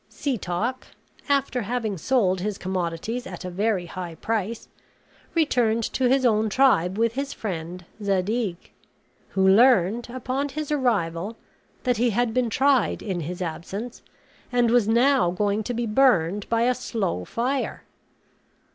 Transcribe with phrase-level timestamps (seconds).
[0.09, 0.87] Setoc,
[1.29, 4.67] after having sold his commodities at a very high price,
[5.35, 8.71] returned to his own tribe with his friend Zadig;
[9.37, 11.37] who learned, upon his arrival,
[11.83, 14.01] that he had been tried in his absence,
[14.51, 17.83] and was now going to be burned by a slow fire.